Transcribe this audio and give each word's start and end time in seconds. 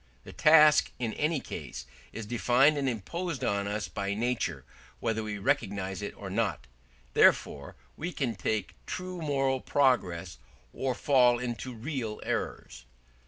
The 0.23 0.33
task 0.33 0.91
in 0.97 1.13
any 1.13 1.39
case 1.39 1.85
is 2.11 2.25
definite 2.25 2.75
and 2.79 2.89
imposed 2.89 3.43
on 3.43 3.67
us 3.67 3.87
by 3.87 4.15
nature, 4.15 4.65
whether 4.99 5.21
we 5.21 5.37
recognise 5.37 6.01
it 6.01 6.15
or 6.17 6.27
not; 6.27 6.65
therefore 7.13 7.75
we 7.95 8.11
can 8.11 8.35
make 8.43 8.73
true 8.87 9.21
moral 9.21 9.59
progress 9.61 10.39
or 10.73 10.95
fall 10.95 11.37
into 11.37 11.75
real 11.75 12.19
errors. 12.23 12.85